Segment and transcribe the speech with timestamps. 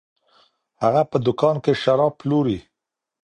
[0.83, 2.59] هغه په دکان کي شراب پلوري.